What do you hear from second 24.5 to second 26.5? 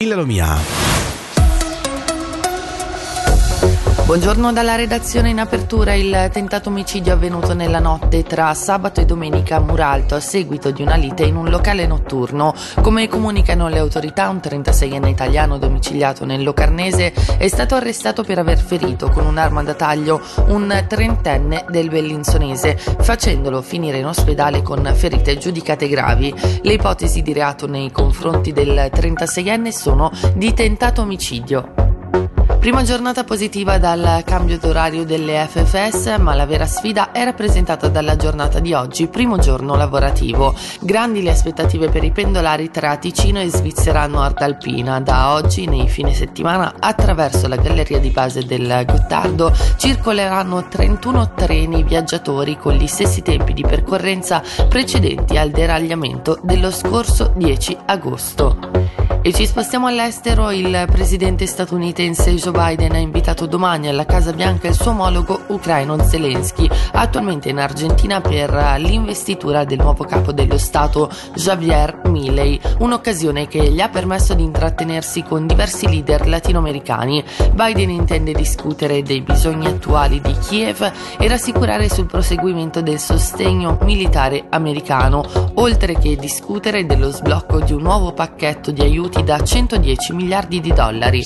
con ferite giudicate gravi.